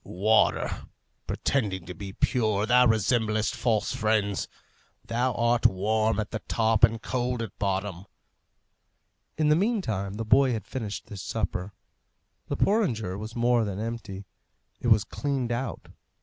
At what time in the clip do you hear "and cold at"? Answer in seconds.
6.83-7.55